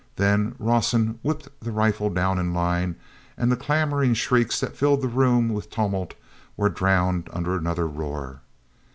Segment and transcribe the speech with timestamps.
[0.15, 2.95] Then Rawson whipped the rifle down in line,
[3.37, 6.15] and the clamoring shrieks that filled the room with tumult
[6.57, 8.41] were drowned under another roar.